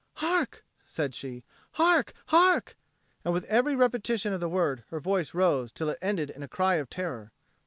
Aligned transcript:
"Hark!" 0.15 0.65
said 0.83 1.13
she. 1.13 1.43
"Hark! 1.73 2.13
hark!" 2.29 2.75
and 3.23 3.35
with 3.35 3.43
every 3.43 3.75
repetition 3.75 4.33
of 4.33 4.39
the 4.39 4.49
word 4.49 4.83
her 4.87 4.99
voice 4.99 5.35
rose 5.35 5.71
till 5.71 5.89
it 5.89 5.99
ended 6.01 6.31
in 6.31 6.41
a 6.41 6.47
cry 6.47 6.77
of 6.77 6.89
terror. 6.89 7.31